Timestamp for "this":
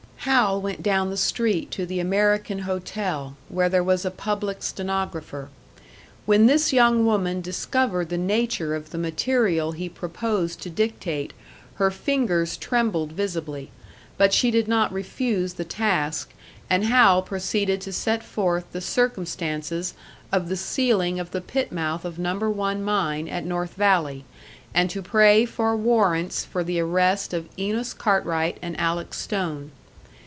6.45-6.71